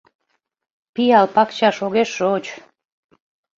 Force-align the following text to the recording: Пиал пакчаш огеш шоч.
Пиал 0.93 1.27
пакчаш 1.35 1.77
огеш 1.85 2.09
шоч. 2.17 2.45